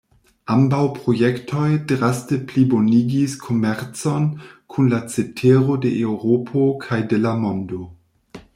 [0.51, 4.27] Ambaŭ projektoj draste plibonigis komercon
[4.75, 7.85] kun la cetero de Eŭropo kaj de la mondo.